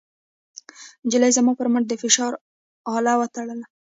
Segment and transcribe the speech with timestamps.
[1.05, 2.33] نجلۍ زما پر مټ د فشار
[2.97, 3.65] اله وتړله.